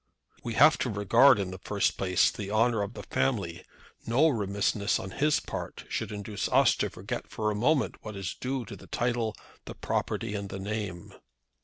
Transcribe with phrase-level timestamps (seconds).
[0.43, 3.63] "We have to regard, in the first place, the honour of the family.
[4.07, 8.33] No remissness on his part should induce us to forget for a moment what is
[8.33, 9.35] due to the title,
[9.65, 11.13] the property, and the name."